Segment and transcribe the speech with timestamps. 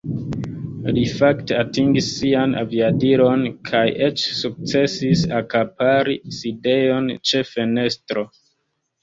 [0.93, 8.27] Li fakte atingis sian aviadilon kaj eĉ sukcesis akapari sidejon ĉe fenestro.